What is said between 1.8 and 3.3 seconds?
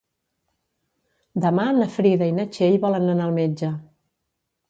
na Frida i na Txell volen anar